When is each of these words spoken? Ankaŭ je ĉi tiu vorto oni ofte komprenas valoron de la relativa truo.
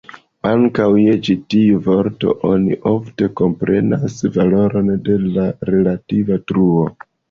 Ankaŭ 0.51 0.87
je 0.99 1.13
ĉi 1.27 1.35
tiu 1.55 1.83
vorto 1.89 2.35
oni 2.53 2.79
ofte 2.95 3.31
komprenas 3.43 4.19
valoron 4.41 4.93
de 5.09 5.23
la 5.31 5.49
relativa 5.75 6.45
truo. 6.51 6.95